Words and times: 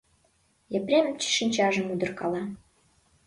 Епрем 0.77 1.07
шинчажым 1.35 1.87
удыркала... 1.93 2.41